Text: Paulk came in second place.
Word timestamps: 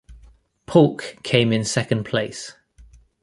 Paulk 0.65 1.17
came 1.21 1.53
in 1.53 1.63
second 1.63 2.05
place. 2.05 2.53